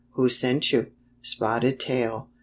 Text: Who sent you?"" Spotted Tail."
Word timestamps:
Who 0.13 0.29
sent 0.29 0.71
you?"" 0.71 0.87
Spotted 1.31 1.79
Tail." 1.79 2.29